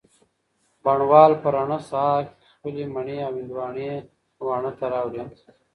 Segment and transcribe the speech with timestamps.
[0.83, 3.89] بڼ وال په رڼه سهار کي خپلې مڼې او هندواڼې
[4.45, 5.23] واڼه ته راوړې